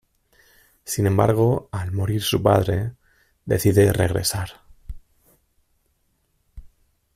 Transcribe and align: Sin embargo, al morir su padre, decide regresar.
Sin 0.83 1.05
embargo, 1.05 1.69
al 1.71 1.91
morir 1.91 2.23
su 2.23 2.41
padre, 2.41 2.93
decide 3.45 3.93
regresar. 3.93 4.49